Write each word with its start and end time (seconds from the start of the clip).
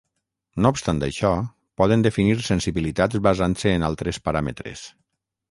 No 0.65 0.69
obstant 0.75 1.01
això 1.07 1.33
poden 1.81 2.05
definir 2.07 2.39
sensibilitats 2.49 3.21
basant-se 3.29 3.75
en 3.77 3.87
altres 3.93 4.21
paràmetres. 4.31 4.85